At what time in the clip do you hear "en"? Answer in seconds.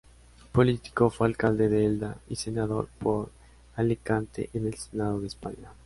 4.53-4.65